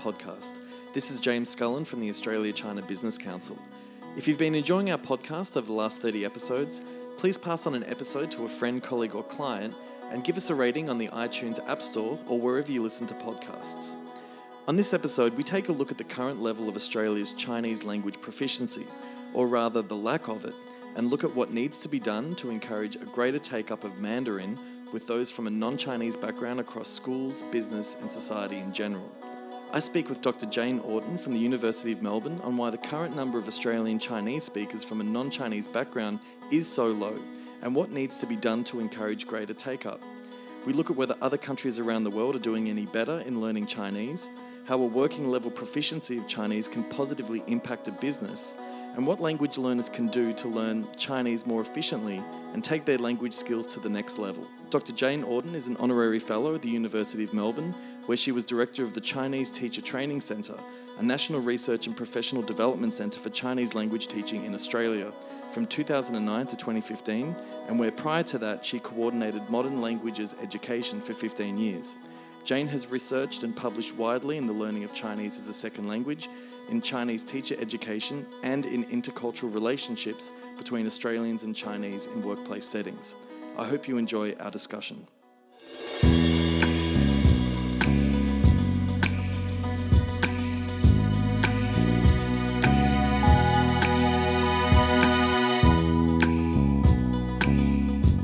[0.00, 0.58] podcast.
[0.94, 3.58] This is James Scullen from the Australia China Business Council.
[4.16, 6.80] If you've been enjoying our podcast over the last 30 episodes,
[7.18, 9.74] please pass on an episode to a friend, colleague, or client
[10.10, 13.14] and give us a rating on the iTunes App Store or wherever you listen to
[13.14, 13.94] podcasts.
[14.66, 18.20] On this episode, we take a look at the current level of Australia's Chinese language
[18.20, 18.86] proficiency,
[19.34, 20.54] or rather the lack of it,
[20.96, 24.00] and look at what needs to be done to encourage a greater take up of
[24.00, 24.58] Mandarin
[24.92, 29.10] with those from a non Chinese background across schools, business, and society in general.
[29.72, 30.46] I speak with Dr.
[30.46, 34.42] Jane Orton from the University of Melbourne on why the current number of Australian Chinese
[34.42, 36.18] speakers from a non Chinese background
[36.50, 37.16] is so low
[37.62, 40.02] and what needs to be done to encourage greater take up.
[40.66, 43.66] We look at whether other countries around the world are doing any better in learning
[43.66, 44.28] Chinese,
[44.66, 48.54] how a working level proficiency of Chinese can positively impact a business,
[48.96, 52.20] and what language learners can do to learn Chinese more efficiently
[52.54, 54.44] and take their language skills to the next level.
[54.68, 54.92] Dr.
[54.92, 57.74] Jane Orton is an honorary fellow at the University of Melbourne,
[58.10, 60.58] where she was director of the Chinese Teacher Training Centre,
[60.98, 65.12] a national research and professional development centre for Chinese language teaching in Australia
[65.52, 67.36] from 2009 to 2015,
[67.68, 71.94] and where prior to that she coordinated modern languages education for 15 years.
[72.42, 76.28] Jane has researched and published widely in the learning of Chinese as a second language,
[76.68, 83.14] in Chinese teacher education, and in intercultural relationships between Australians and Chinese in workplace settings.
[83.56, 85.06] I hope you enjoy our discussion.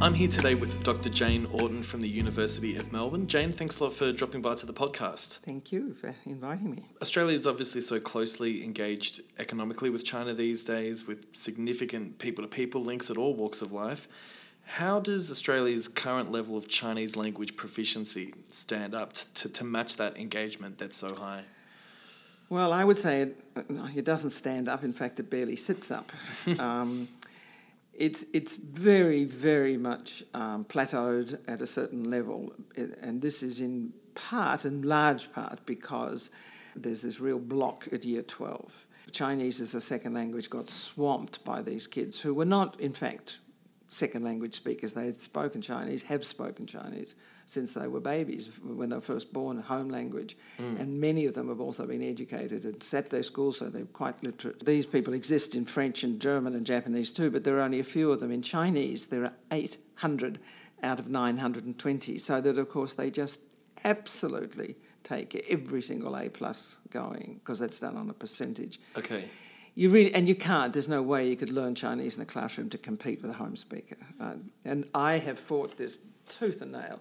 [0.06, 1.08] I'm here today with Dr.
[1.08, 3.26] Jane Orton from the University of Melbourne.
[3.26, 5.40] Jane, thanks a lot for dropping by to the podcast.
[5.40, 6.84] Thank you for inviting me.
[7.02, 12.48] Australia is obviously so closely engaged economically with China these days, with significant people to
[12.48, 14.06] people links at all walks of life.
[14.64, 20.16] How does Australia's current level of Chinese language proficiency stand up to, to match that
[20.16, 21.42] engagement that's so high?
[22.48, 23.40] Well, I would say it,
[23.96, 24.84] it doesn't stand up.
[24.84, 26.12] In fact, it barely sits up.
[26.60, 27.08] um,
[27.98, 32.52] it's it's very very much um, plateaued at a certain level,
[33.02, 36.30] and this is in part, in large part, because
[36.74, 38.86] there's this real block at year twelve.
[39.10, 43.38] Chinese as a second language got swamped by these kids who were not, in fact,
[43.88, 44.92] second language speakers.
[44.92, 47.14] They had spoken Chinese, have spoken Chinese
[47.46, 50.36] since they were babies, when they were first born, home language.
[50.58, 50.80] Mm.
[50.80, 54.66] And many of them have also been educated at Saturday school, so they're quite literate.
[54.66, 57.84] These people exist in French and German and Japanese too, but there are only a
[57.84, 58.32] few of them.
[58.32, 60.40] In Chinese, there are 800
[60.82, 63.40] out of 920, so that of course they just
[63.84, 64.74] absolutely
[65.04, 68.80] take every single A plus going because that's done on a percentage.
[68.96, 69.28] Okay.
[69.76, 70.72] You really and you can't.
[70.72, 73.56] There's no way you could learn Chinese in a classroom to compete with a home
[73.56, 73.96] speaker.
[74.18, 75.98] Uh, and I have fought this
[76.28, 76.98] tooth and nail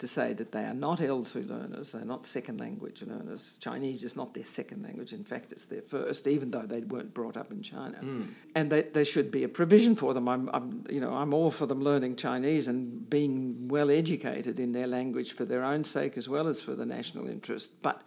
[0.00, 3.58] to say that they are not L2 learners, they're not second language learners.
[3.60, 7.12] Chinese is not their second language, in fact, it's their first, even though they weren't
[7.12, 7.98] brought up in China.
[8.02, 8.28] Mm.
[8.54, 10.26] And they, there should be a provision for them.
[10.26, 14.72] I'm, I'm, you know, I'm all for them learning Chinese and being well educated in
[14.72, 17.82] their language for their own sake as well as for the national interest.
[17.82, 18.02] But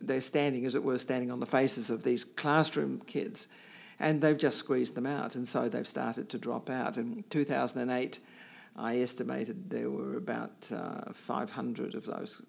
[0.00, 3.46] they're standing, as it were, standing on the faces of these classroom kids.
[3.98, 6.98] And they've just squeezed them out, and so they've started to drop out.
[6.98, 8.20] In 2008,
[8.76, 12.42] I estimated there were about uh, 500 of those,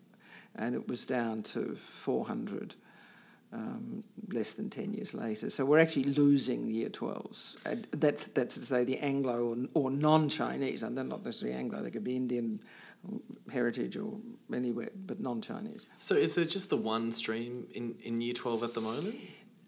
[0.55, 2.75] and it was down to 400
[3.53, 5.49] um, less than 10 years later.
[5.49, 7.65] So we're actually losing year 12s.
[7.65, 11.57] And that's, that's to say the Anglo or, or non Chinese, and they're not necessarily
[11.57, 12.59] Anglo, they could be Indian
[13.51, 14.17] heritage or
[14.53, 15.85] anywhere, but non Chinese.
[15.99, 19.15] So is there just the one stream in, in year 12 at the moment?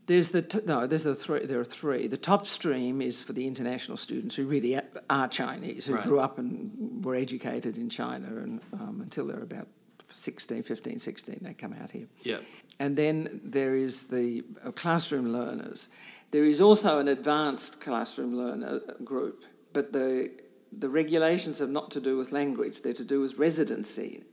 [0.09, 0.87] There's the t- no.
[0.87, 1.45] There's a three.
[1.45, 2.07] There are three.
[2.07, 4.75] The top stream is for the international students who really
[5.07, 6.03] are Chinese, who right.
[6.03, 9.67] grew up and were educated in China, and um, until they're about
[10.15, 12.07] 16, 15, 16, they come out here.
[12.23, 12.39] Yeah.
[12.79, 15.89] And then there is the uh, classroom learners.
[16.31, 19.35] There is also an advanced classroom learner group,
[19.73, 20.29] but the
[20.71, 24.23] the regulations have not to do with language; they're to do with residency.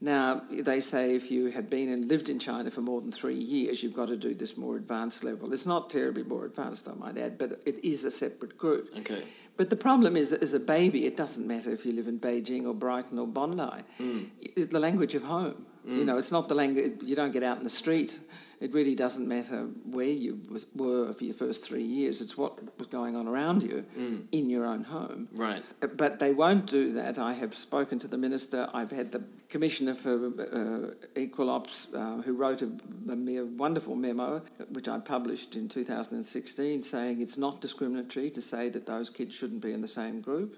[0.00, 3.34] Now, they say if you have been and lived in China for more than three
[3.34, 5.52] years, you've got to do this more advanced level.
[5.52, 8.90] It's not terribly more advanced, I might add, but it is a separate group.
[8.98, 9.22] Okay.
[9.56, 12.64] But the problem is, as a baby, it doesn't matter if you live in Beijing
[12.64, 13.82] or Brighton or Bondi.
[13.98, 14.28] Mm.
[14.40, 15.66] It's the language of home.
[15.84, 15.98] Mm.
[15.98, 18.20] You know, it's not the language, you don't get out in the street
[18.60, 20.38] it really doesn't matter where you
[20.74, 22.20] were for your first three years.
[22.20, 24.26] It's what was going on around you mm.
[24.32, 25.28] in your own home.
[25.36, 25.62] Right.
[25.80, 27.18] Uh, but they won't do that.
[27.18, 28.66] I have spoken to the minister.
[28.74, 34.40] I've had the commissioner for uh, equal ops uh, who wrote a, a, wonderful memo,
[34.72, 39.62] which I published in 2016, saying it's not discriminatory to say that those kids shouldn't
[39.62, 40.56] be in the same group.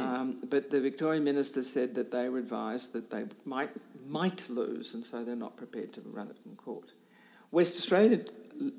[0.00, 3.68] Um, but the Victorian minister said that they were advised that they might
[4.08, 6.92] might lose, and so they're not prepared to run it in court.
[7.54, 8.18] West Australia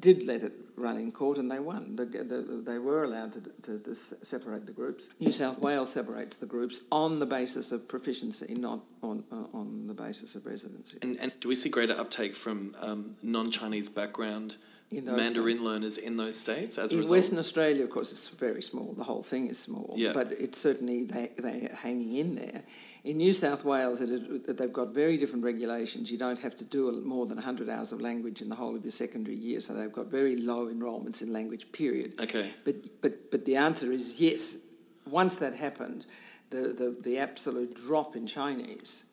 [0.01, 1.95] did let it run in court, and they won.
[1.95, 5.09] The, the, they were allowed to, to, to, separate the groups.
[5.21, 9.87] New South Wales separates the groups on the basis of proficiency, not on uh, on
[9.87, 10.97] the basis of residency.
[11.01, 14.57] And, and do we see greater uptake from um, non-Chinese background?
[14.91, 15.61] Mandarin states.
[15.61, 17.17] learners in those states as in result?
[17.17, 18.93] Western Australia, of course, it's very small.
[18.93, 20.11] The whole thing is small, yeah.
[20.13, 22.63] but it's certainly they they're hanging in there.
[23.03, 26.09] In New South Wales, it, they've got very different regulations.
[26.09, 28.83] You don't have to do more than 100 hours of language in the whole of
[28.83, 32.19] your secondary year, so they've got very low enrolments in language, period.
[32.19, 32.51] Okay.
[32.63, 34.57] But, but, but the answer is yes.
[35.05, 36.07] Once that happened,
[36.49, 39.03] the, the, the absolute drop in Chinese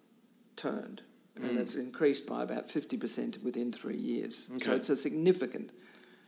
[0.56, 1.02] turned,
[1.38, 1.49] mm.
[1.49, 4.49] and it's increased by about 50% within three years.
[4.55, 4.64] Okay.
[4.64, 5.73] So it's a significant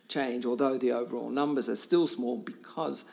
[0.08, 3.04] change, although the overall numbers are still small because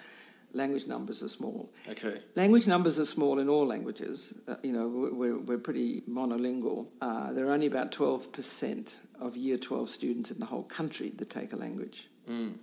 [0.54, 1.70] language numbers are small.
[1.90, 2.16] Okay.
[2.36, 4.34] Language numbers are small in all languages.
[4.48, 6.90] Uh, you know, we're, we're pretty monolingual.
[7.02, 11.30] Uh, there are only about 12% of year 12 students in the whole country that
[11.30, 12.08] take a language.
[12.30, 12.58] Mm.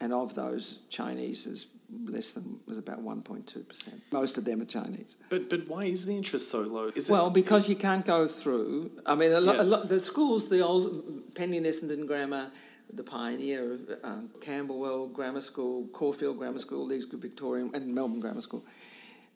[0.00, 3.94] And of those, Chinese is less than was about 1.2%.
[4.12, 5.16] Most of them are Chinese.
[5.28, 6.90] But but why is the interest so low?
[6.94, 8.90] Is well, it, because you can't go through.
[9.06, 9.62] I mean, a lot, yeah.
[9.62, 12.50] a lot, the schools, the old Penleigh and Essendon Grammar,
[12.92, 18.40] the pioneer of uh, Camberwell Grammar School, Caulfield Grammar School, these Victorian and Melbourne Grammar
[18.40, 18.64] School,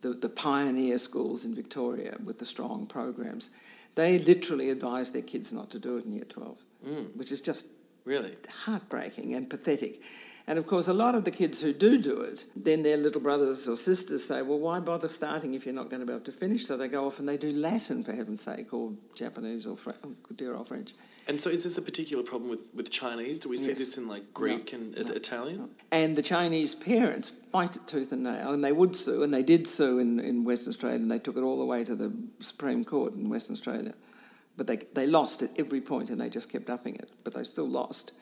[0.00, 3.50] the, the pioneer schools in Victoria with the strong programs,
[3.94, 7.16] they literally advise their kids not to do it in year 12, mm.
[7.18, 7.66] which is just
[8.04, 10.02] really heartbreaking and pathetic.
[10.46, 13.20] And of course, a lot of the kids who do do it, then their little
[13.20, 16.24] brothers or sisters say, well, why bother starting if you're not going to be able
[16.24, 16.66] to finish?
[16.66, 19.90] So they go off and they do Latin, for heaven's sake, or Japanese or Fr-
[20.02, 20.92] oh, dear old French.
[21.28, 23.38] And so, is this a particular problem with, with Chinese?
[23.38, 23.78] Do we see yes.
[23.78, 25.58] this in like Greek no, and no, Italian?
[25.58, 25.68] No.
[25.92, 29.44] And the Chinese parents fight it tooth and nail, and they would sue, and they
[29.44, 32.12] did sue in, in Western Australia, and they took it all the way to the
[32.40, 33.94] Supreme Court in Western Australia.
[34.56, 37.44] But they, they lost at every point, and they just kept upping it, but they
[37.44, 38.12] still lost,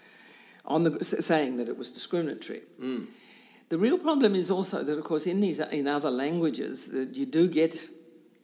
[0.69, 2.61] on the, saying that it was discriminatory.
[2.81, 3.07] Mm.
[3.71, 7.27] The real problem is also that, of course, in these in other languages, that you
[7.27, 7.75] do get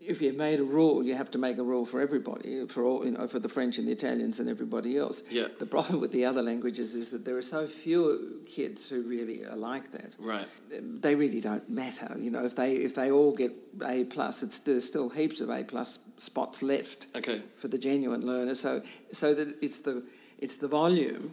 [0.07, 3.05] if you've made a rule, you have to make a rule for everybody, for all,
[3.05, 5.23] you know, for the French and the Italians and everybody else.
[5.31, 5.47] Yeah.
[5.59, 9.45] The problem with the other languages is that there are so few kids who really
[9.45, 10.15] are like that.
[10.19, 10.47] Right.
[10.69, 12.09] They really don't matter.
[12.19, 13.51] You know, if they if they all get
[13.87, 17.07] A plus, it's there's still heaps of A plus spots left.
[17.17, 17.41] Okay.
[17.57, 20.07] For the genuine learner, so so that it's the
[20.39, 21.33] it's the volume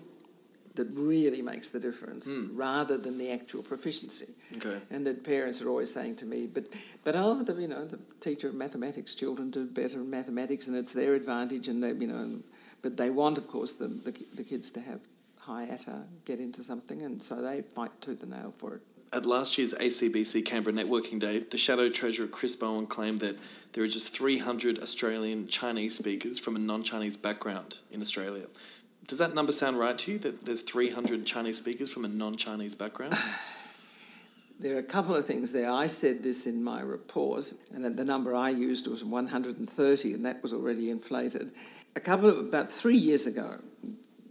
[0.76, 2.48] that really makes the difference mm.
[2.54, 4.28] rather than the actual proficiency.
[4.58, 4.78] Okay.
[4.90, 6.68] And that parents are always saying to me, but
[7.04, 10.76] but oh, the, you know, the teacher of mathematics children do better in mathematics and
[10.76, 12.36] it's their advantage and they, you know,
[12.82, 15.02] but they want, of course, the, the, the kids to have
[15.40, 18.82] high ATAR, get into something, and so they fight tooth and nail for it.
[19.14, 23.38] At last year's ACBC Canberra Networking Day, the Shadow Treasurer Chris Bowen claimed that
[23.74, 28.46] there are just 300 Australian Chinese speakers from a non Chinese background in Australia.
[29.08, 30.20] Does that number sound right to you?
[30.20, 33.14] That there's 300 Chinese speakers from a non-Chinese background?
[34.60, 35.72] There are a couple of things there.
[35.72, 40.40] I said this in my report, and the number I used was 130, and that
[40.44, 41.52] was already inflated.
[41.96, 43.56] A couple of about three years ago,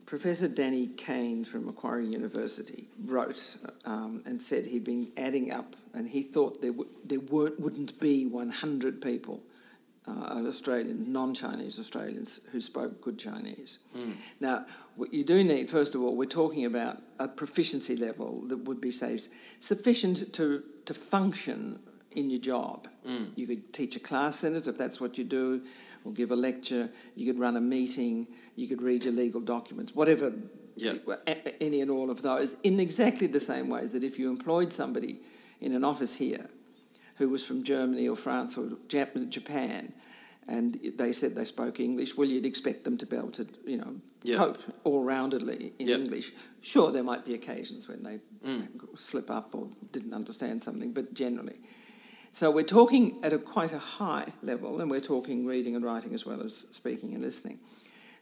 [0.06, 6.08] Professor Danny Kane from Macquarie University wrote um, and said he'd been adding up, and
[6.08, 9.40] he thought there, w- there weren't, wouldn't be 100 people
[10.08, 13.78] uh, Australians, non-Chinese Australians who spoke good Chinese.
[13.96, 14.12] Mm.
[14.40, 14.66] Now,
[14.96, 18.80] what you do need, first of all, we're talking about a proficiency level that would
[18.80, 19.18] be, say,
[19.60, 21.78] sufficient to, to function
[22.12, 22.86] in your job.
[23.06, 23.36] Mm.
[23.36, 25.62] You could teach a class in it if that's what you do,
[26.04, 26.88] or give a lecture.
[27.14, 28.26] You could run a meeting.
[28.56, 30.32] You could read your legal documents, whatever.
[30.76, 31.06] Yep.
[31.60, 35.20] Any and all of those, in exactly the same ways that if you employed somebody
[35.60, 36.48] in an office here
[37.20, 39.92] who was from Germany or France or Japan,
[40.48, 43.76] and they said they spoke English, well, you'd expect them to be able to, you
[43.76, 43.92] know,
[44.24, 44.38] yep.
[44.38, 45.98] cope all-roundedly in yep.
[45.98, 46.32] English.
[46.62, 48.98] Sure, there might be occasions when they mm.
[48.98, 51.58] slip up or didn't understand something, but generally.
[52.32, 56.14] So we're talking at a quite a high level, and we're talking reading and writing
[56.14, 57.58] as well as speaking and listening.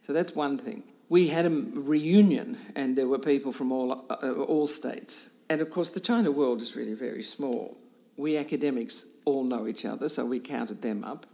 [0.01, 0.83] So that's one thing.
[1.07, 5.29] We had a reunion, and there were people from all uh, all states.
[5.49, 7.77] And of course, the China world is really very small
[8.19, 11.25] we academics all know each other, so we counted them up.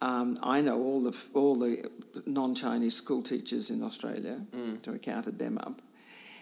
[0.00, 1.88] Um, I know all the all the
[2.26, 4.84] non-Chinese school teachers in Australia, mm.
[4.84, 5.72] so we counted them up.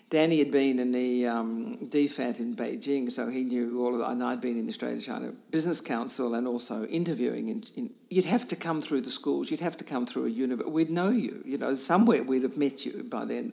[0.08, 4.12] Danny had been in the um, DFAT in Beijing, so he knew all of that.
[4.12, 7.48] And I'd been in the Australia-China Business Council and also interviewing.
[7.48, 9.50] In, in, you'd have to come through the schools.
[9.50, 10.70] You'd have to come through a university.
[10.70, 11.42] We'd know you.
[11.44, 13.52] You know, somewhere we'd have met you by then.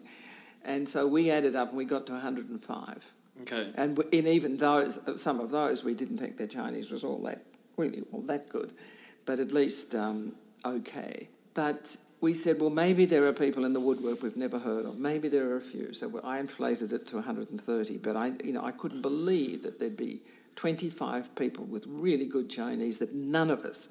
[0.64, 3.14] And so we added up and we got to 105.
[3.42, 3.72] Okay.
[3.78, 7.40] And in even those, some of those, we didn't think their Chinese was all that
[7.78, 8.74] really all that good,
[9.26, 10.34] but at least um,
[10.66, 11.28] okay.
[11.54, 15.00] But we said, well, maybe there are people in the woodwork we've never heard of.
[15.00, 15.94] Maybe there are a few.
[15.94, 19.98] So I inflated it to 130, but I, you know, I couldn't believe that there'd
[19.98, 20.22] be
[20.56, 23.90] 25 people with really good Chinese that none of us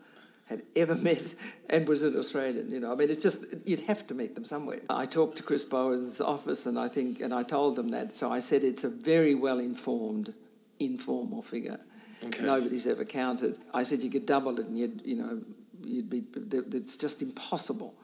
[0.49, 1.35] had ever met
[1.71, 2.71] and was an Australian.
[2.71, 4.81] You know, I mean, it's just you'd have to meet them somewhere.
[4.91, 8.13] I talked to Chris Bowen's office, and I think, and I told them that.
[8.13, 10.35] So I said it's a very well informed,
[10.79, 11.79] informal figure.
[12.25, 12.45] Okay.
[12.45, 13.59] Nobody's ever counted.
[13.75, 15.41] I said you could double it, and you'd, you know,
[15.85, 16.23] you'd be.
[16.53, 17.95] It's just impossible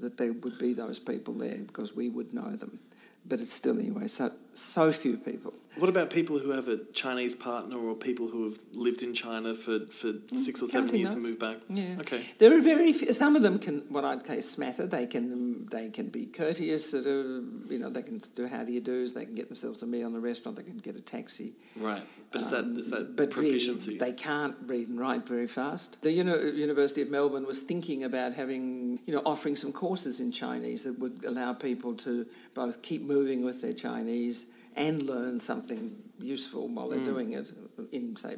[0.00, 2.78] that there would be those people there because we would know them.
[3.24, 4.08] But it's still anyway.
[4.08, 5.54] So so few people.
[5.78, 9.54] What about people who have a Chinese partner or people who have lived in China
[9.54, 11.56] for, for six or seven years and moved back?
[11.70, 11.96] Yeah.
[12.00, 12.26] Okay.
[12.38, 14.86] There are very few, some of them can what I'd call smatter.
[14.86, 16.90] They can they can be courteous.
[16.90, 19.14] Sort of, you know, they can do how do you do's.
[19.14, 20.58] They can get themselves a meal in a restaurant.
[20.58, 21.52] They can get a taxi.
[21.80, 22.02] Right.
[22.30, 23.96] But is that is that Um, but proficiency?
[23.96, 26.02] they can't read and write very fast.
[26.02, 30.32] The Uni- University of Melbourne was thinking about having, you know, offering some courses in
[30.32, 35.90] Chinese that would allow people to both keep moving with their Chinese and learn something
[36.20, 37.04] useful while they're Mm.
[37.14, 37.52] doing it
[37.92, 38.36] in, say,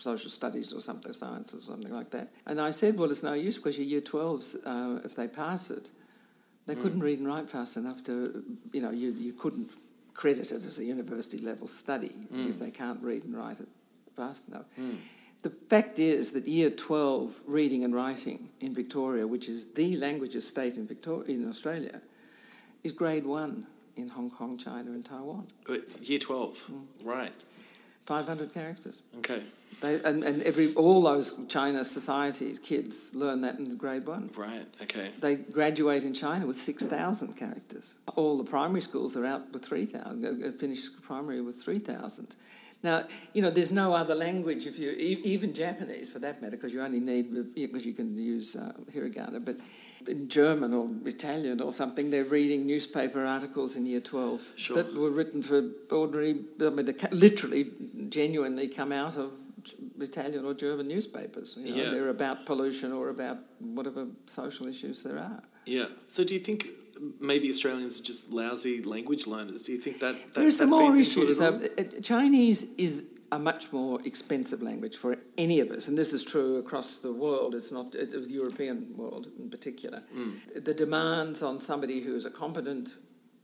[0.00, 2.32] social studies or something, science or something like that.
[2.46, 5.70] And I said, well, it's no use because your year 12s, uh, if they pass
[5.70, 5.90] it,
[6.66, 6.82] they Mm.
[6.82, 9.70] couldn't read and write fast enough to, you know, you, you couldn't
[10.14, 12.48] credit it as a university level study Mm.
[12.48, 13.68] if they can't read and write it
[14.16, 14.64] fast enough.
[15.42, 20.44] The fact is that year 12 reading and writing in Victoria, which is the languages
[20.48, 22.00] state in, Victoria, in Australia,
[22.82, 25.46] is grade one in Hong Kong, China, and Taiwan.
[26.02, 26.70] Year 12.
[26.70, 26.82] Mm.
[27.04, 27.32] Right.
[28.06, 29.02] 500 characters.
[29.18, 29.42] Okay.
[29.82, 34.30] They, and, and every all those China societies, kids learn that in grade one.
[34.36, 34.64] Right.
[34.82, 35.10] Okay.
[35.20, 37.96] They graduate in China with 6,000 characters.
[38.14, 42.36] All the primary schools are out with 3,000, uh, finish primary with 3,000.
[42.82, 43.02] Now,
[43.34, 46.80] you know, there's no other language, if you even Japanese for that matter, because you
[46.82, 49.56] only need, because you can use uh, hiragana, but
[50.08, 54.76] in German or Italian or something, they're reading newspaper articles in year 12 Sure.
[54.76, 57.66] that were written for ordinary, I mean, they literally,
[58.08, 59.32] genuinely come out of
[60.00, 61.56] Italian or German newspapers.
[61.58, 61.90] You know, Yeah.
[61.90, 65.42] They're about pollution or about whatever social issues there are.
[65.64, 65.86] Yeah.
[66.08, 66.68] So do you think
[67.20, 69.62] maybe Australians are just lousy language learners?
[69.62, 71.40] Do you think that, that There are some more issues.
[71.40, 76.12] Um, uh, Chinese is a much more expensive language for any of us, and this
[76.12, 77.54] is true across the world.
[77.54, 80.00] It's not uh, the European world in particular.
[80.16, 80.64] Mm.
[80.64, 82.88] The demands on somebody who is a competent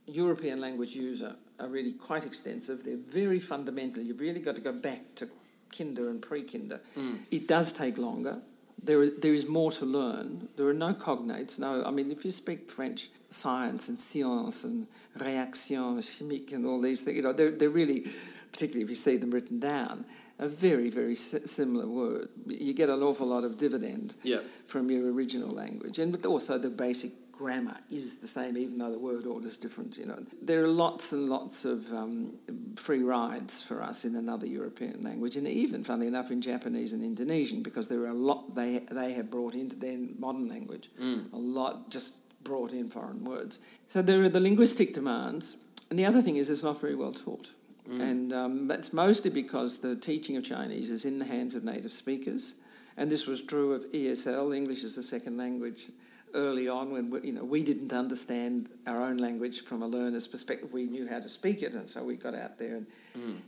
[0.06, 2.84] European language user are really quite extensive.
[2.84, 4.02] They're very fundamental.
[4.02, 5.28] You've really got to go back to
[5.76, 6.80] kinder and pre-kinder.
[6.96, 7.26] Mm.
[7.30, 8.40] It does take longer.
[8.84, 10.48] There is, there is more to learn.
[10.56, 11.58] There are no cognates.
[11.58, 14.86] No, I mean, if you speak French, science and science and
[15.18, 18.06] réaction chimique and all these things, you know, they're, they're really,
[18.52, 20.04] particularly if you see them written down,
[20.38, 22.28] a very, very similar word.
[22.46, 24.40] You get an awful lot of dividend Yeah.
[24.66, 25.98] from your original language.
[25.98, 29.98] And also the basic grammar is the same, even though the word order is different.
[29.98, 32.32] You know, there are lots and lots of um,
[32.76, 37.02] free rides for us in another European language, and even, funnily enough, in Japanese and
[37.02, 41.36] Indonesian, because there are a lot they they have brought into their modern language, a
[41.36, 43.58] lot just brought in foreign words.
[43.88, 45.56] So there are the linguistic demands,
[45.90, 47.50] and the other thing is it's not very well taught.
[47.90, 51.92] And um, that's mostly because the teaching of Chinese is in the hands of native
[51.92, 52.54] speakers.
[52.96, 55.86] And this was true of ESL, English as a second language,
[56.34, 60.28] early on when we, you know, we didn't understand our own language from a learner's
[60.28, 60.72] perspective.
[60.72, 62.76] We knew how to speak it, and so we got out there.
[62.76, 62.86] And,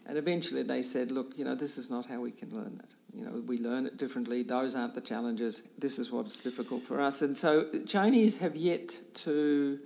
[0.06, 3.16] and eventually they said, look, you know, this is not how we can learn it.
[3.16, 4.42] You know, we learn it differently.
[4.42, 5.62] Those aren't the challenges.
[5.78, 7.22] This is what's difficult for us.
[7.22, 9.78] And so Chinese have yet to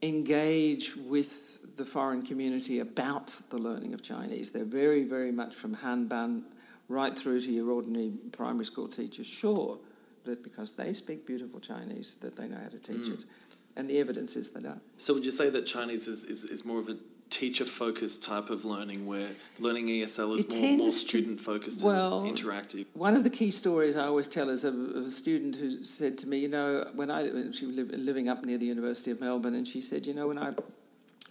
[0.00, 1.41] engage with
[1.82, 4.52] the foreign community about the learning of Chinese.
[4.52, 6.44] They're very, very much from Hanban
[6.88, 9.78] right through to your ordinary primary school teachers, sure,
[10.22, 13.14] that because they speak beautiful Chinese, that they know how to teach mm.
[13.14, 13.24] it.
[13.76, 14.76] And the evidence is they don't.
[14.76, 16.94] Uh, so would you say that Chinese is, is, is more of a
[17.30, 22.86] teacher-focused type of learning where learning ESL is It more, more student-focused well, and interactive?
[22.92, 26.16] One of the key stories I always tell is of, of a student who said
[26.18, 29.20] to me, you know, when I when she was living up near the University of
[29.20, 30.52] Melbourne, and she said, you know, when I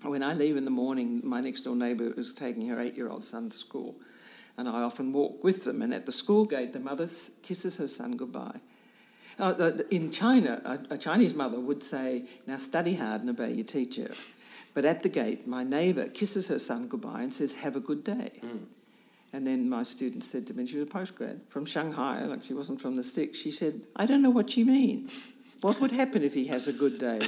[0.04, 3.50] when I leave in the morning, my next door neighbour is taking her eight-year-old son
[3.50, 3.96] to school,
[4.58, 5.82] and I often walk with them.
[5.82, 7.08] And at the school gate, the mother
[7.44, 8.60] kisses her son goodbye.
[9.40, 13.66] Uh, in China, a, a Chinese mother would say, "Now study hard and obey your
[13.66, 14.14] teacher."
[14.74, 18.04] But at the gate, my neighbour kisses her son goodbye and says, "Have a good
[18.04, 18.32] day."
[19.34, 22.54] And then my student said to me, she was a postgrad from Shanghai, like she
[22.54, 23.38] wasn't from the sticks.
[23.38, 25.28] She said, "I don't know what she means."
[25.62, 27.22] What would happen if he has a good day,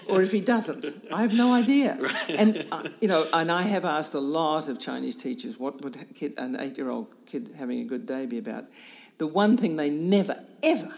[0.08, 0.86] or if he doesn't?
[1.12, 1.98] I have no idea.
[2.04, 2.30] Right.
[2.30, 5.96] And uh, you know, and I have asked a lot of Chinese teachers, what would
[6.14, 8.64] kid, an eight-year-old kid having a good day be about?
[9.18, 10.94] The one thing they never ever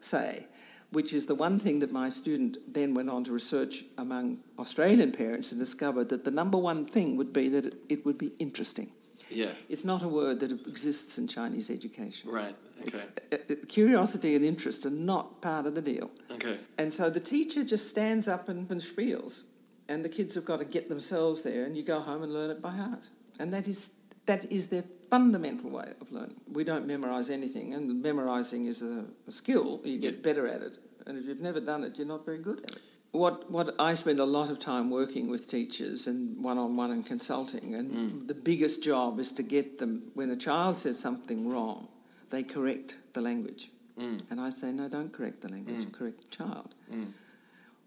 [0.00, 0.46] say,
[0.92, 5.12] which is the one thing that my student then went on to research among Australian
[5.12, 8.32] parents and discovered that the number one thing would be that it, it would be
[8.38, 8.90] interesting.
[9.30, 9.52] Yeah.
[9.68, 12.30] It's not a word that exists in Chinese education.
[12.30, 12.54] Right.
[12.80, 12.98] Okay.
[13.32, 16.10] Uh, uh, curiosity and interest are not part of the deal.
[16.30, 16.56] Okay.
[16.78, 19.42] And so the teacher just stands up and, and spiels,
[19.88, 22.50] and the kids have got to get themselves there, and you go home and learn
[22.50, 23.08] it by heart.
[23.40, 23.90] And that is
[24.26, 26.36] that is their fundamental way of learning.
[26.54, 29.80] We don't memorise anything, and memorising is a, a skill.
[29.84, 30.20] You get Yeah.
[30.22, 32.78] better at it, and if you've never done it, you're not very good at it.
[33.12, 36.90] What what I spend a lot of time working with teachers and one on one
[36.90, 41.48] and consulting, and the biggest job is to get them when a child says something
[41.48, 41.88] wrong,
[42.30, 43.70] they correct the language.
[43.98, 44.30] Mm.
[44.30, 46.74] And I say, no, don't correct the language, correct the child.
[46.92, 47.12] Mm.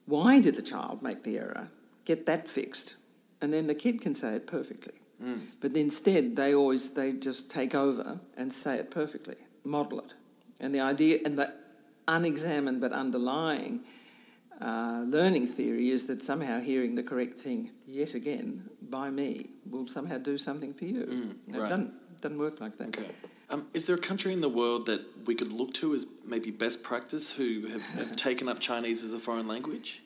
[0.06, 1.70] Why did the child make the error?
[2.06, 2.96] Get that fixed.
[3.42, 4.96] And then the kid can say it perfectly.
[5.24, 5.42] Mm.
[5.62, 10.14] But instead, they always, they just take over and say it perfectly, model it.
[10.60, 11.54] And the idea, and the
[12.08, 13.82] unexamined but underlying
[14.62, 19.88] uh, learning theory is that somehow hearing the correct thing yet again by me will
[19.88, 21.06] somehow do something for you.
[21.06, 21.66] Mm, right.
[21.66, 22.90] It doesn't, doesn't work like that.
[22.90, 23.10] Okay.
[23.50, 26.52] Um, is there a country in the world that we could look to as maybe
[26.52, 30.02] best practice who have, have taken up Chinese as a foreign language?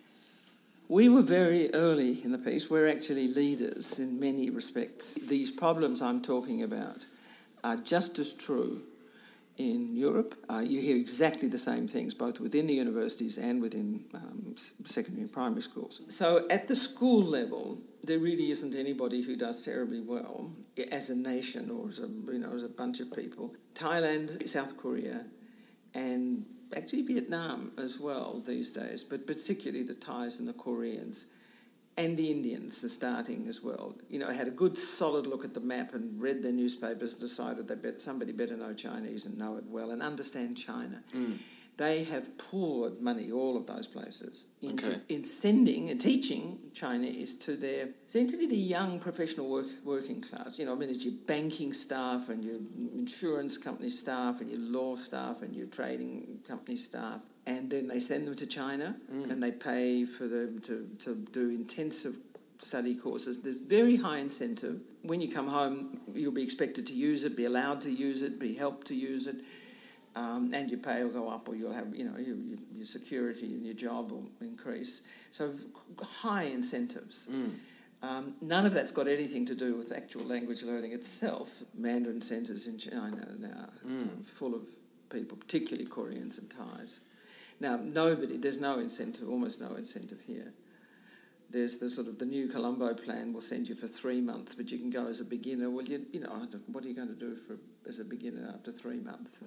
[0.87, 2.69] We were very early in the piece.
[2.69, 5.15] We're actually leaders in many respects.
[5.15, 7.05] These problems I'm talking about
[7.63, 8.77] are just as true
[9.57, 10.35] in Europe.
[10.49, 15.23] Uh, you hear exactly the same things, both within the universities and within um, secondary
[15.23, 16.01] and primary schools.
[16.09, 20.49] So at the school level, there really isn't anybody who does terribly well
[20.91, 23.53] as a nation or as a, you know, as a bunch of people.
[23.73, 25.25] Thailand, South Korea,
[25.93, 26.43] and
[26.75, 31.27] actually Vietnam as well these days, but particularly the Thais and the Koreans.
[31.97, 33.95] And the Indians are starting as well.
[34.09, 37.21] You know, had a good solid look at the map and read their newspapers and
[37.21, 41.01] decided that bet somebody better know Chinese and know it well and understand China.
[41.15, 41.37] Mm.
[41.77, 45.01] They have poured money, all of those places, into Okay.
[45.09, 50.57] in sending and teaching Chinese to their essentially the young professional work, working class.
[50.57, 52.59] You know, I mean, it's your banking staff and your
[52.93, 57.99] insurance company staff and your law staff and your trading company staff, and then they
[57.99, 59.31] send them to China Mm.
[59.31, 62.15] and they pay for them to, to do intensive
[62.59, 63.41] study courses.
[63.41, 64.81] There's very high incentive.
[65.03, 68.39] When you come home, you'll be expected to use it, be allowed to use it,
[68.39, 69.35] be helped to use it
[70.15, 72.37] um, and your pay will go up, or you'll have, you know, your,
[72.71, 75.01] your, security and your job will increase.
[75.31, 75.51] So
[76.01, 77.27] high incentives.
[77.29, 77.55] Mm.
[78.01, 81.61] Um, none of that's got anything to do with actual language learning itself.
[81.77, 84.25] Mandarin centres in China now Mm.
[84.25, 84.61] full of
[85.09, 86.99] people, particularly Koreans and Thais.
[87.59, 90.51] Now, nobody, there's no incentive, almost no incentive here.
[91.49, 94.71] There's the sort of the new Colombo plan will send you for three months, but
[94.71, 95.69] you can go as a beginner.
[95.69, 96.29] Well, you, you know,
[96.67, 97.55] what are you going to do for
[97.87, 99.41] as a beginner after three months?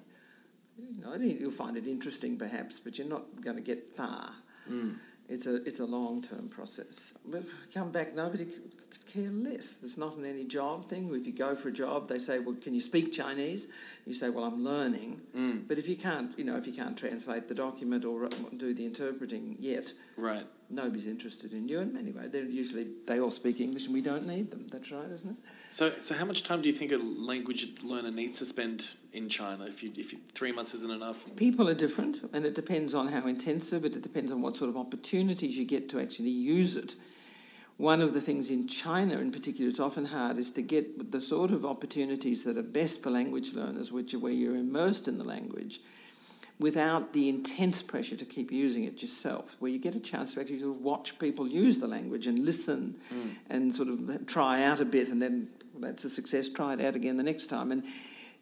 [0.78, 3.78] You know, I think you'll find it interesting perhaps, but you're not going to get
[3.96, 4.30] far.
[4.70, 4.96] Mm.
[5.28, 7.14] It's a it's a long term process.
[7.30, 7.42] But
[7.74, 8.62] come back, nobody could
[9.12, 9.74] care less.
[9.78, 11.08] There's not an any job thing.
[11.12, 13.68] If you go for a job, they say, "Well, can you speak Chinese?"
[14.06, 15.68] You say, "Well, I'm learning." Mm.
[15.68, 18.86] But if you can't, you know, if you can't translate the document or do the
[18.86, 20.44] interpreting yet, Right.
[20.70, 21.80] nobody's interested in you.
[21.80, 24.66] And anyway, they're usually they all speak English, and we don't need them.
[24.68, 25.38] That's right, isn't it?
[25.70, 29.28] So, so how much time do you think a language learner needs to spend in
[29.28, 29.64] China?
[29.64, 31.36] If you, if you, three months isn't enough.
[31.36, 33.84] People are different, and it depends on how intensive.
[33.84, 36.94] It depends on what sort of opportunities you get to actually use it.
[37.76, 41.20] One of the things in China, in particular, it's often hard, is to get the
[41.20, 45.18] sort of opportunities that are best for language learners, which are where you're immersed in
[45.18, 45.80] the language,
[46.60, 50.40] without the intense pressure to keep using it yourself, where you get a chance to
[50.40, 53.30] actually sort of watch people use the language and listen Mm.
[53.50, 55.46] and sort of try out a bit, and then
[55.78, 56.48] that's a success.
[56.48, 57.82] Try it out again the next time, and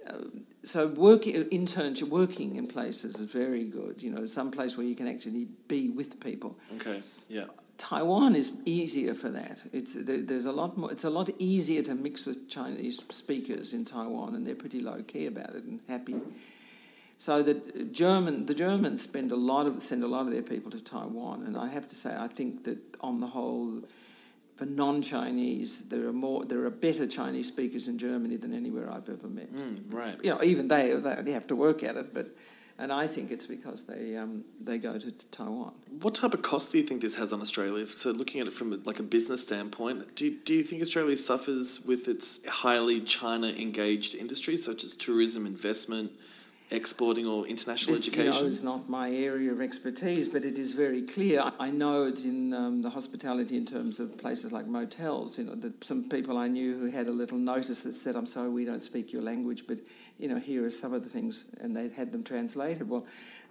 [0.09, 0.19] uh,
[0.63, 4.03] so working internship, working in places is very good.
[4.03, 6.57] You know, some place where you can actually be with people.
[6.77, 7.03] Okay.
[7.29, 7.45] Yeah.
[7.77, 9.63] Taiwan is easier for that.
[9.75, 10.91] It's there, there's a lot more.
[10.91, 15.03] It's a lot easier to mix with Chinese speakers in Taiwan, and they're pretty low
[15.03, 16.15] key about it and happy.
[17.19, 17.55] So the
[17.93, 21.45] German, the Germans spend a lot of send a lot of their people to Taiwan,
[21.45, 23.81] and I have to say, I think that on the whole,
[24.57, 29.09] for non-Chinese, there are more, there are better Chinese speakers in Germany than anywhere I've
[29.09, 29.51] ever met.
[29.51, 30.17] Mm, right.
[30.23, 32.27] You know, even they, they they have to work at it, but.
[32.79, 35.73] And I think it's because they um, they go to Taiwan.
[36.03, 37.87] What type of cost do you think this has on Australia?
[37.87, 40.83] So, looking at it from a, like a business standpoint, do you, do you think
[40.83, 46.11] Australia suffers with its highly China engaged industries such as tourism, investment,
[46.71, 48.43] exporting or international This, you education?
[48.47, 51.43] know, is not my area of expertise, but it is very clear.
[51.61, 55.39] I know it in um, the hospitality in terms of places like motels.
[55.39, 58.27] You know, that some people I knew who had a little notice that said, "I'm
[58.27, 59.79] sorry, we don't speak your language, but
[60.19, 62.89] you know, here are some of the things," and they had them translated.
[62.89, 63.07] Well,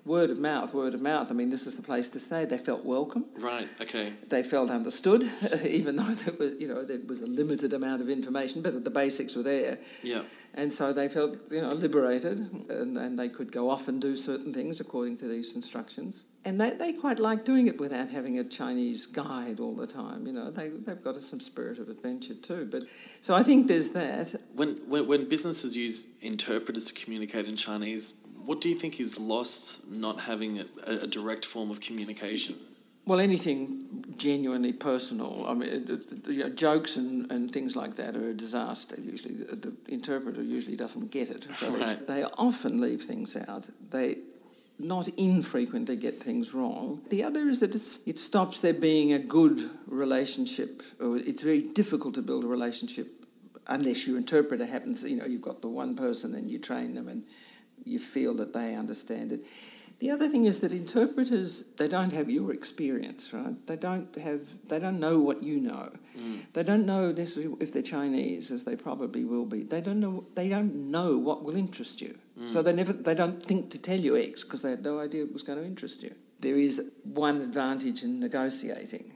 [0.05, 1.31] word of mouth, word of mouth.
[1.31, 2.45] I mean, this is the place to stay.
[2.45, 3.25] They felt welcome.
[3.39, 3.67] Right.
[3.81, 4.13] Okay.
[4.29, 5.23] They felt understood,
[5.65, 8.89] even though there was, you know, there was a limited amount of information, but the
[8.91, 9.77] basics were there.
[10.03, 10.21] Yeah.
[10.57, 12.39] And so they felt, you know, liberated
[12.69, 16.25] and, and they could go off and do certain things according to these instructions.
[16.45, 20.25] And they, they quite like doing it without having a Chinese guide all the time.
[20.25, 22.69] You know, they, they've got some spirit of adventure too.
[22.71, 22.83] But
[23.21, 24.39] So I think there's that.
[24.55, 28.13] When, when when businesses use interpreters to communicate in Chinese,
[28.45, 30.65] what do you think is lost not having a,
[31.01, 32.55] a direct form of communication?
[33.05, 35.45] Well, anything genuinely personal.
[35.47, 38.95] I mean, it- you know, jokes and, and things like that are a disaster.
[38.99, 41.47] Usually, the, the interpreter usually doesn't get it.
[41.59, 42.05] So Right.
[42.07, 43.69] they, they often leave things out.
[43.91, 44.17] They
[44.79, 47.01] not infrequently get things wrong.
[47.09, 51.61] The other is that it's, it stops there being a good relationship, or it's very
[51.61, 53.07] difficult to build a relationship
[53.67, 55.03] unless your interpreter happens.
[55.03, 57.23] You know, you've got the one person and you train them and
[57.85, 59.43] you feel that they understand it.
[59.99, 63.55] The other thing is that interpreters they don't have your experience, right?
[63.65, 65.89] They don't have they don't know what you know.
[66.17, 66.53] Mm.
[66.53, 69.63] They don't know necessarily if they're Chinese, as they probably will be.
[69.63, 72.13] They don't know they don't know what will interest you.
[72.39, 72.49] Mm.
[72.49, 75.23] So they never they don't think to tell you X because they had no idea
[75.23, 76.13] it was going to interest you.
[76.41, 79.13] There is one advantage in negotiating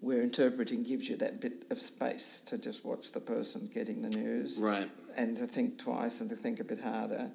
[0.00, 4.08] where interpreting gives you that bit of space to just watch the person getting the
[4.18, 4.88] news Right.
[5.16, 7.30] and to think twice and to think a bit harder.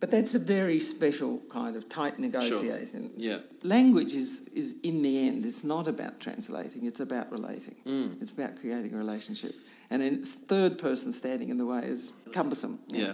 [0.00, 3.10] But that's a very special kind of tight negotiation.
[3.16, 3.38] Yeah.
[3.62, 7.74] Language is, is, in the end, it's not about translating, it's about relating.
[7.86, 8.20] Mm.
[8.20, 9.52] It's about creating a relationship.
[9.94, 12.80] And then third person standing in the way is cumbersome.
[12.88, 13.12] Yeah.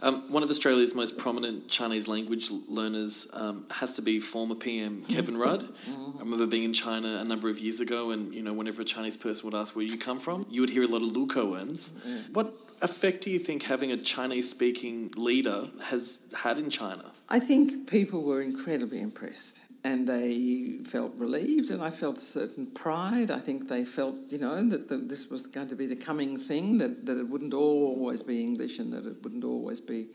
[0.00, 5.02] Um, one of Australia's most prominent Chinese language learners um, has to be former PM
[5.06, 5.64] Kevin Rudd.
[5.88, 8.84] I remember being in China a number of years ago, and you know, whenever a
[8.84, 11.26] Chinese person would ask where you come from, you would hear a lot of Lu
[11.26, 11.90] Kewens.
[12.32, 17.10] What effect do you think having a Chinese-speaking leader has had in China?
[17.28, 22.70] I think people were incredibly impressed and they felt relieved and I felt a certain
[22.72, 23.30] pride.
[23.30, 26.38] I think they felt, you know, that the, this was going to be the coming
[26.38, 30.08] thing, that, that it wouldn't always be English and that it wouldn't always be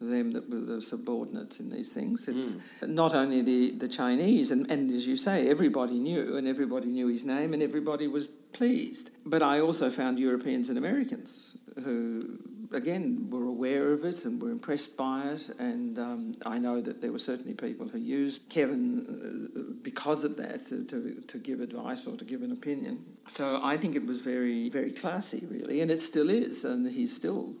[0.00, 2.28] them that were the subordinates in these things.
[2.28, 2.94] It's hmm.
[2.94, 7.08] not only the, the Chinese, and, and as you say, everybody knew and everybody knew
[7.08, 9.10] his name and everybody was pleased.
[9.26, 12.38] But I also found Europeans and Americans who,
[12.72, 15.50] again, were aware of it and were impressed by it.
[15.58, 20.36] And um, I know that there were certainly people who used Kevin uh, because of
[20.36, 22.98] that to, to, to give advice or to give an opinion.
[23.34, 27.14] So I think it was very, very classy, really, and it still is, and he's
[27.14, 27.54] still,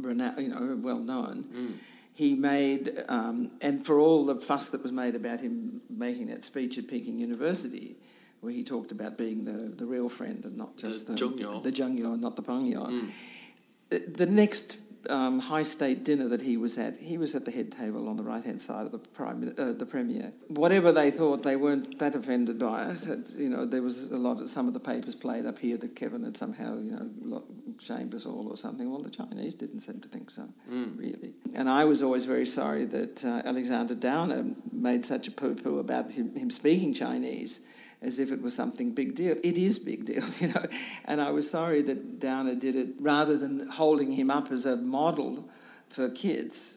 [0.00, 1.44] rena- you know, well known.
[2.14, 6.44] He made, um, and for all the fuss that was made about him making that
[6.44, 7.96] speech at Peking University,
[8.40, 11.14] where he talked about being the, the real friend and not just The
[11.62, 11.82] the the
[12.12, 12.86] and not the pengyou.
[12.88, 13.12] The,
[13.90, 17.72] the next um, high state dinner that he was at, he was at the head
[17.72, 20.30] table on the right hand side of the prime, uh, the premier.
[20.48, 23.06] Whatever they thought, they weren't that offended by it.
[23.06, 25.78] It- You know, there was a lot of some of the papers played up here
[25.78, 27.42] that Kevin had somehow, you know,
[27.82, 28.90] shamed us all or something.
[28.90, 31.32] Well, the Chinese didn't seem to think so, really.
[31.54, 35.78] And I was always very sorry that uh, Alexander Downer made such a poo poo
[35.78, 37.60] about him, him speaking Chinese
[38.02, 39.36] as if it was something big deal.
[39.42, 40.62] It is big deal, you know.
[41.04, 44.76] And I was sorry that Downer did it rather than holding him up as a
[44.76, 45.48] model
[45.88, 46.76] for kids.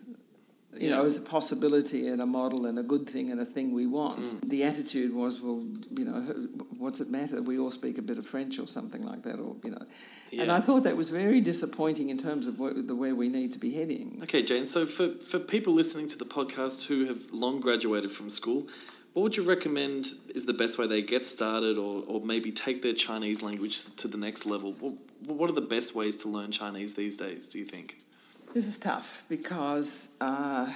[0.75, 3.75] You know, as a possibility and a model and a good thing and a thing
[3.75, 4.17] we want.
[4.17, 4.49] Mm.
[4.49, 6.19] The attitude was, well, you know,
[6.79, 7.43] what's it matter?
[7.43, 9.85] We all speak a bit of French or something like that, or you know.
[10.31, 10.41] Yeah.
[10.41, 13.53] And I thought that was very disappointing in terms of where, the way we need
[13.53, 14.19] to be heading.
[14.23, 14.65] Okay, Jane.
[14.65, 18.65] So for, for people listening to the podcast who have long graduated from school,
[19.13, 22.81] what would you recommend is the best way they get started or, or maybe take
[22.81, 24.73] their Chinese language to the next level?
[24.79, 24.93] What,
[25.27, 27.97] what are the best ways to learn Chinese these days, do you think?
[28.53, 30.67] This is tough because, uh,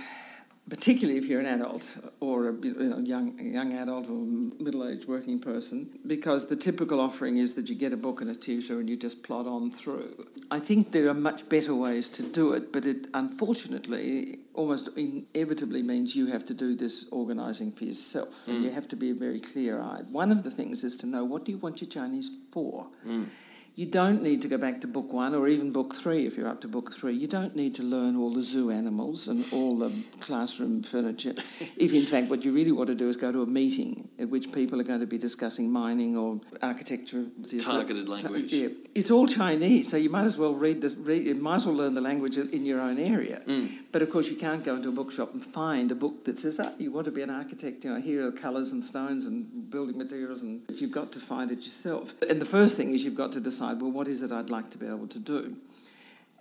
[0.69, 4.19] particularly if you're an adult or a you know, young young adult or
[4.59, 8.35] middle-aged working person, because the typical offering is that you get a book and a
[8.35, 10.25] tutor and you just plod on through.
[10.51, 15.83] I think there are much better ways to do it, but it unfortunately almost inevitably
[15.83, 18.29] means you have to do this organising for yourself.
[18.47, 20.05] And you have to be very clear-eyed.
[20.11, 22.87] One of the things is to know what do you want your Chinese for.
[23.05, 23.29] Mm.
[23.77, 26.47] You don't need to go back to book one or even book three if you're
[26.47, 27.13] up to book three.
[27.13, 31.33] You don't need to learn all the zoo animals and all the classroom furniture.
[31.77, 34.29] if in fact what you really want to do is go to a meeting at
[34.29, 37.23] which people are going to be discussing mining or architecture.
[37.61, 38.51] Targeted language.
[38.51, 38.69] Yeah.
[38.95, 41.75] It's all Chinese, so you might as well read the read, you might as well
[41.75, 43.43] learn the language in your own area.
[43.45, 46.37] But But of course, you can't go into a bookshop and find a book that
[46.37, 47.83] says, "Ah, you want to be an architect?
[47.83, 51.49] You know, here are colours and stones and building materials," and you've got to find
[51.49, 52.13] it yourself.
[52.29, 54.69] And the first thing is you've got to decide, well, what is it I'd like
[54.69, 55.55] to be able to do?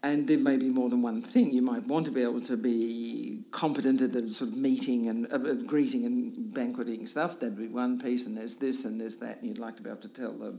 [0.03, 1.51] And there may be more than one thing.
[1.51, 5.27] You might want to be able to be competent at the sort of meeting and
[5.33, 7.41] uh, greeting and banqueting stuff.
[7.41, 9.89] That'd be one piece, and there's this and there's that, and you'd like to be
[9.89, 10.55] able to tell the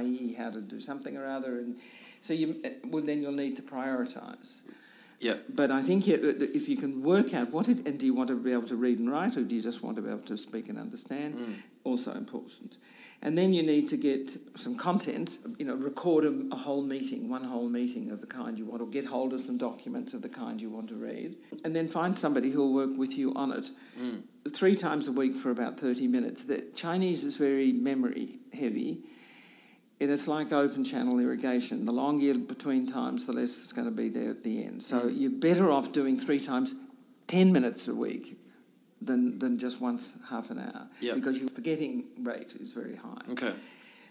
[0.00, 1.58] IE how to do something or other.
[1.58, 1.76] And
[2.22, 2.54] so you,
[2.86, 4.62] well, then you'll need to prioritise.
[5.20, 5.36] Yeah.
[5.54, 8.42] But I think if you can work out what it, and do you want to
[8.42, 10.36] be able to read and write, or do you just want to be able to
[10.36, 11.34] speak and understand?
[11.34, 11.56] Mm.
[11.84, 12.76] Also important.
[13.22, 17.30] And then you need to get some content, you know, record a, a, whole meeting,
[17.30, 20.20] one whole meeting of the kind you want, or get hold of some documents of
[20.20, 21.30] the kind you want to read,
[21.64, 23.70] and then find somebody who'll work with you on it.
[23.98, 24.24] Mm.
[24.52, 26.44] Three times a week for about 30 minutes.
[26.44, 28.98] The Chinese is very memory heavy,
[30.00, 31.84] and it's like open channel irrigation.
[31.84, 34.82] The longer you're between times, the less it's going to be there at the end.
[34.82, 35.10] So mm.
[35.12, 36.74] you're better off doing three times
[37.28, 38.36] 10 minutes a week
[39.00, 41.14] than, than just once half an hour yep.
[41.14, 43.20] because your forgetting rate is very high.
[43.30, 43.52] Okay.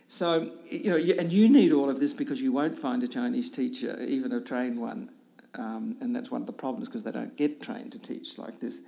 [0.08, 3.08] So, you know, you, and you need all of this because you won't find a
[3.08, 5.10] Chinese teacher, even a trained one,
[5.58, 8.60] um, and that's one of the problems because they don't get trained to teach like
[8.60, 8.82] this,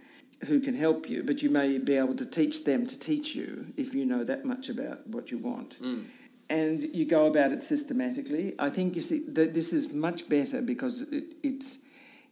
[0.48, 3.66] who can help you, but you may be able to teach them to teach you
[3.78, 5.82] if you know that much about what you want.
[5.82, 6.06] Mm.
[6.50, 8.54] And you go about it systematically.
[8.60, 11.80] I think you see that this is much better because it, it's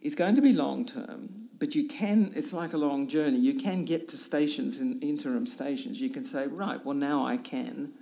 [0.02, 3.38] it's going to be long term but you can, it's like a long journey.
[3.38, 6.00] You can get to stations, in interim stations.
[6.00, 7.92] You can say, right, well, now I can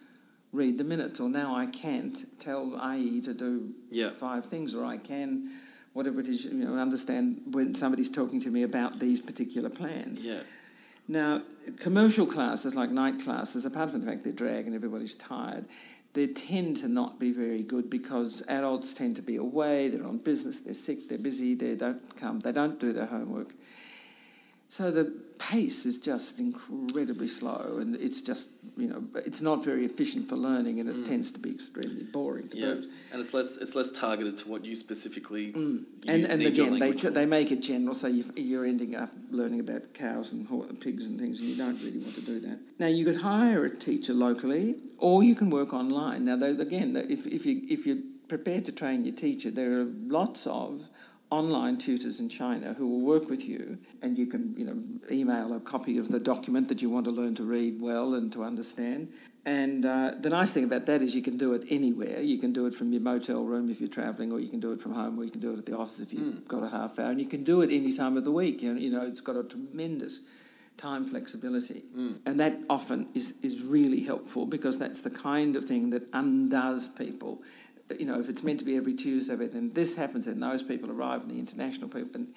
[0.53, 4.11] read the minutes, or now I can't tell IE to do yeah.
[4.11, 5.51] five things, or I can,
[5.92, 10.25] whatever it is, you know, understand when somebody's talking to me about these particular plans.
[10.25, 10.40] Yeah.
[11.09, 11.40] Now,
[11.81, 15.66] commercial classes like night classes, apart from the fact they're drag and everybody's tired,
[16.14, 20.18] they tend to not be very good because adults tend to be away, they're on
[20.18, 23.48] business, they're sick, they're busy, they don't come, they don't do their homework.
[24.73, 25.05] So the
[25.39, 30.37] pace is just incredibly slow and it's just, you know, it's not very efficient for
[30.37, 31.07] learning and it mm.
[31.07, 32.67] tends to be extremely boring to yeah.
[32.69, 32.85] boot.
[33.13, 35.79] And it's less it's less targeted to what you specifically mm.
[36.09, 39.93] And, and again, they, they make it general, so you are ending up learning about
[39.93, 40.49] cows and
[40.81, 42.59] pigs and things, and you don't really want to do that.
[42.81, 46.25] Now, you could hire a teacher locally, or you can work online.
[46.25, 50.47] Now, again, if, if, you, if you're prepared to train your teacher, there are lots
[50.47, 50.89] of
[51.33, 54.77] online tutors in China who will work with you, and you can, you know,
[55.11, 58.31] email a copy of the document that you want to learn to read well and
[58.31, 59.09] to understand.
[59.47, 62.21] And uh, the nice thing about that is you can do it anywhere.
[62.23, 64.73] You can do it from your motel room if you're travelling, or you can do
[64.73, 66.49] it from home, or you can do it at the office if you've mm.
[66.49, 67.11] got a half hour.
[67.11, 68.61] And you can do it any time of the week.
[68.61, 70.21] You know, you know it's got a tremendous
[70.77, 71.83] time flexibility.
[71.97, 72.21] Mm.
[72.27, 76.88] And that often is, is really helpful because that's the kind of thing that undoes
[76.88, 77.40] people
[78.00, 80.62] you know, if it's meant to be every Tuesday, but then this happens and those
[80.62, 82.28] people arrive and the international people, and,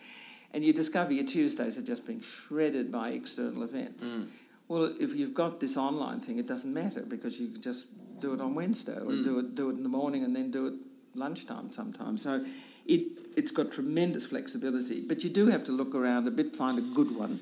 [0.53, 4.05] and you discover your Tuesdays are just being shredded by external events.
[4.05, 4.29] Mm.
[4.67, 7.87] Well, if you've got this online thing, it doesn't matter because you can just
[8.19, 9.23] do it on Wednesday or mm.
[9.23, 10.73] do it do it in the morning and then do it
[11.13, 12.23] lunchtime sometimes.
[12.23, 12.43] So
[12.85, 13.01] it
[13.35, 16.95] it's got tremendous flexibility, but you do have to look around a bit, find a
[16.95, 17.39] good one.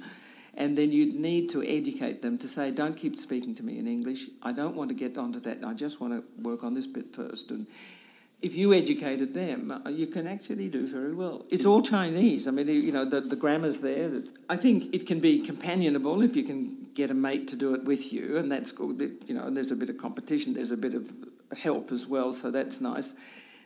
[0.55, 3.87] And then you'd need to educate them to say, don't keep speaking to me in
[3.87, 4.27] English.
[4.43, 5.63] I don't want to get onto that.
[5.65, 7.49] I just want to work on this bit first.
[7.49, 7.65] And
[8.43, 11.45] if you educated them, uh, you can actually do very well.
[11.49, 12.45] It's all Chinese.
[12.45, 14.11] I mean, you know, the, the grammar's there.
[14.49, 17.85] I think it can be companionable if you can get a mate to do it
[17.85, 18.99] with you, and that's good.
[19.27, 20.53] You know, and there's a bit of competition.
[20.53, 21.09] There's a bit of
[21.57, 23.13] help as well, so that's nice.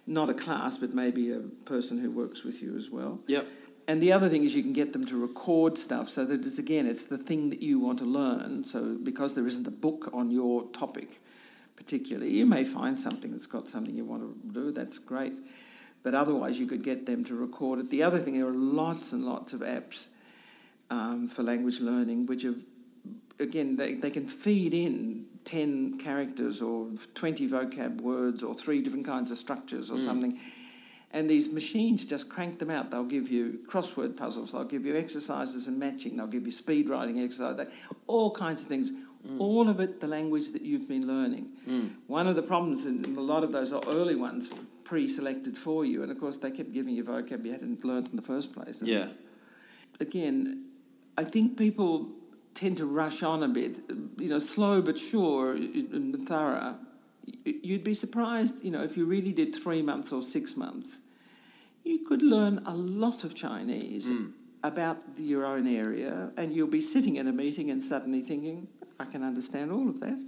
[0.06, 3.20] Not a class, but maybe a person who works with you as well.
[3.28, 3.46] Yep.
[3.88, 6.60] And the other thing is you can get them to record stuff so that it's
[6.60, 8.64] again it's the thing that you want to learn.
[8.64, 11.20] So because there isn't a book on your topic,
[11.78, 12.34] particularly.
[12.34, 15.34] You may find something that's got something you want to do, that's great.
[16.04, 17.90] But otherwise, you could get them to record it.
[17.90, 20.08] The other thing, there are lots and lots of apps
[20.90, 22.58] um, for language learning, which have,
[23.40, 29.06] again, they, they can feed in 10 characters or 20 vocab words or three different
[29.06, 30.06] kinds of structures or mm.
[30.06, 30.40] something.
[31.12, 32.92] And these machines just crank them out.
[32.92, 36.90] They'll give you crossword puzzles, they'll give you exercises and matching, they'll give you speed
[36.90, 37.74] writing exercises,
[38.08, 38.92] all kinds of things
[39.28, 39.40] Mm.
[39.40, 41.52] All of it, the language that you've been learning.
[41.68, 41.96] Mm.
[42.08, 44.50] One of the problems in a lot of those early ones
[44.86, 48.16] pre-selected for you, and of course they kept giving you vocab you hadn't learned in
[48.16, 48.82] the first place.
[48.82, 49.08] Yeah.
[50.00, 50.72] Again,
[51.18, 52.08] I think people
[52.54, 53.80] tend to rush on a bit,
[54.18, 56.76] you know, slow but sure and thorough.
[57.44, 61.02] You'd be surprised, you know, if you really did three months or six months,
[61.84, 64.34] you could learn a lot of Chinese mm.
[64.64, 68.68] About your own area, and you'll be sitting in a meeting and suddenly thinking,
[69.00, 70.24] I can understand all of that.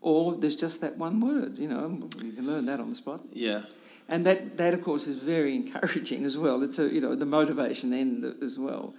[0.00, 3.20] Or there's just that one word, you know, you can learn that on the spot.
[3.32, 3.62] Yeah.
[4.08, 6.62] And that, that, of course, is very encouraging as well.
[6.62, 8.94] It's a, you know, the motivation end as well.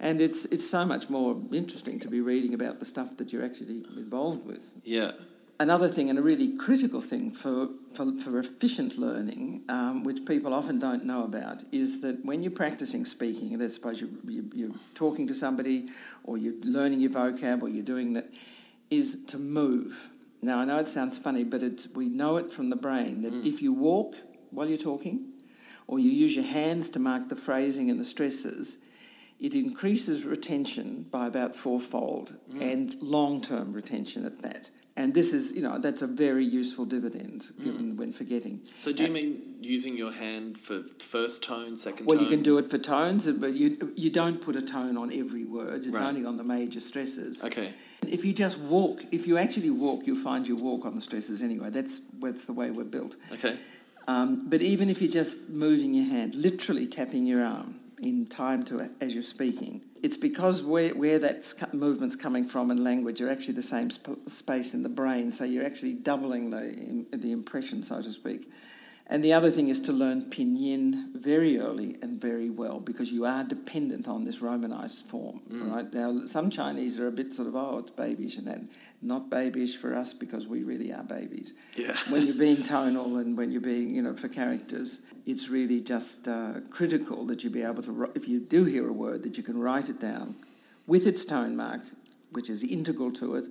[0.00, 3.44] And it's, it's so much more interesting to be reading about the stuff that you're
[3.44, 4.64] actually involved with.
[4.84, 5.12] Yeah.
[5.60, 10.54] Another thing, and a really critical thing for, for, for efficient learning, um, which people
[10.54, 14.50] often don't know about, is that when you're practicing speaking, and I suppose you, you,
[14.54, 15.90] you're talking to somebody
[16.24, 18.24] or you're learning your vocab or you're doing that,
[18.88, 20.08] is to move.
[20.40, 23.34] Now, I know it sounds funny, but it's, we know it from the brain that
[23.34, 23.44] mm.
[23.44, 24.14] if you walk
[24.52, 25.30] while you're talking,
[25.86, 28.78] or you use your hands to mark the phrasing and the stresses,
[29.38, 32.62] it increases retention by about fourfold mm.
[32.62, 34.70] and long term retention at that.
[34.96, 37.98] And this is, you know, that's a very useful dividend given mm.
[37.98, 38.60] when forgetting.
[38.76, 42.24] So, do you uh, mean using your hand for first tone, second well, tone?
[42.24, 45.12] Well, you can do it for tones, but you, you don't put a tone on
[45.12, 46.08] every word, it's right.
[46.08, 47.42] only on the major stresses.
[47.42, 47.72] Okay.
[48.02, 51.42] If you just walk, if you actually walk, you'll find you walk on the stresses
[51.42, 51.70] anyway.
[51.70, 53.16] That's, that's the way we're built.
[53.32, 53.56] Okay.
[54.08, 58.62] Um, but even if you're just moving your hand, literally tapping your arm in time
[58.64, 63.28] to as you're speaking, it's because where, where that movement's coming from in language are
[63.28, 65.30] actually the same sp- space in the brain.
[65.30, 68.50] So you're actually doubling the, the impression, so to speak.
[69.10, 73.24] And the other thing is to learn pinyin very early and very well because you
[73.24, 75.68] are dependent on this Romanized form, mm.
[75.68, 75.92] right?
[75.92, 78.60] Now, some Chinese are a bit sort of, oh, it's babyish and that.
[79.02, 81.54] Not babyish for us because we really are babies.
[81.74, 81.96] Yeah.
[82.10, 86.28] when you're being tonal and when you're being, you know, for characters, it's really just
[86.28, 89.42] uh, critical that you be able to, if you do hear a word, that you
[89.42, 90.34] can write it down
[90.86, 91.80] with its tone mark,
[92.32, 93.46] which is integral to it.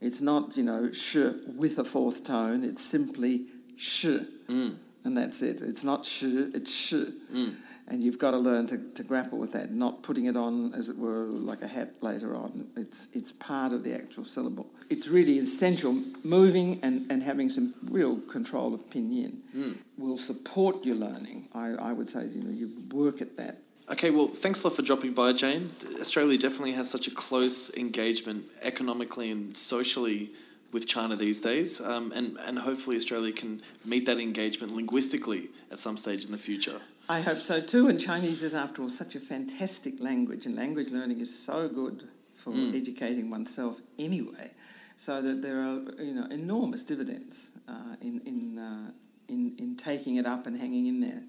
[0.00, 1.16] It's not, you know, sh
[1.58, 2.64] with a fourth tone.
[2.64, 4.06] It's simply sh,
[4.48, 4.76] mm.
[5.04, 5.60] and that's it.
[5.60, 6.94] It's not sh, it's sh.
[6.94, 7.54] Mm.
[7.90, 10.88] And you've got to learn to, to grapple with that, not putting it on, as
[10.88, 12.68] it were, like a hat later on.
[12.76, 14.70] It's, it's part of the actual syllable.
[14.88, 15.94] It's really essential.
[16.24, 19.76] Moving and, and having some real control of pinyin mm.
[19.98, 21.48] will support your learning.
[21.52, 23.56] I, I would say, you know, you work at that.
[23.90, 25.68] Okay, well, thanks a lot for dropping by, Jane.
[26.00, 30.30] Australia definitely has such a close engagement economically and socially
[30.72, 35.80] with China these days, um, and, and hopefully Australia can meet that engagement linguistically at
[35.80, 36.80] some stage in the future.
[37.10, 40.92] I hope so too, and Chinese is, after all, such a fantastic language, and language
[40.92, 42.04] learning is so good
[42.36, 42.72] for mm.
[42.72, 44.52] educating oneself anyway,
[44.96, 48.92] so that there are you know enormous dividends uh, in in, uh,
[49.28, 51.24] in in taking it up and hanging in there.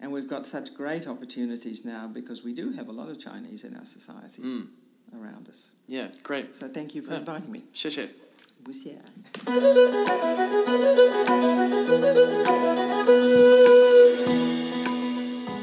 [0.00, 3.64] And we've got such great opportunities now because we do have a lot of Chinese
[3.64, 4.66] in our society mm.
[5.14, 5.72] around us.
[5.88, 6.54] Yeah, great.
[6.54, 7.18] So thank you for yeah.
[7.18, 7.64] inviting me.
[7.74, 8.08] 谢谢。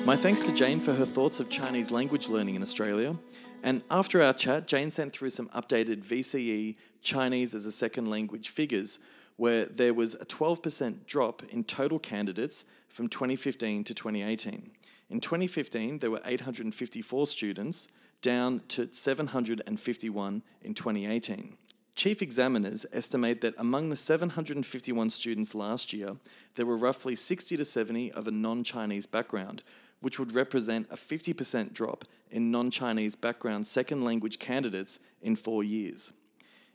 [0.10, 3.16] My thanks to Jane for her thoughts of Chinese language learning in Australia.
[3.62, 8.50] And after our chat, Jane sent through some updated VCE Chinese as a second language
[8.50, 8.98] figures,
[9.36, 14.72] where there was a 12% drop in total candidates from 2015 to 2018.
[15.12, 17.88] In 2015, there were 854 students,
[18.24, 21.56] down to 751 in 2018.
[21.94, 26.16] Chief examiners estimate that among the 751 students last year,
[26.56, 29.62] there were roughly 60 to 70 of a non Chinese background,
[30.02, 35.64] which would represent a 50% drop in non Chinese background second language candidates in four
[35.64, 36.12] years.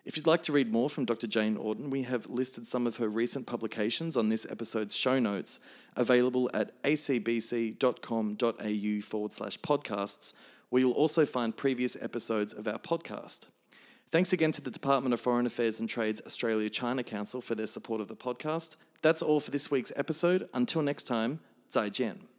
[0.05, 1.27] If you'd like to read more from Dr.
[1.27, 5.59] Jane Orton, we have listed some of her recent publications on this episode's show notes,
[5.97, 7.81] available at acbc.com.au
[9.01, 10.35] forward slash podcasts,
[10.69, 13.47] where you'll also find previous episodes of our podcast.
[14.11, 17.67] Thanks again to the Department of Foreign Affairs and Trade's Australia China Council for their
[17.67, 18.77] support of the podcast.
[19.01, 20.49] That's all for this week's episode.
[20.53, 21.41] Until next time,
[21.75, 22.34] 再见.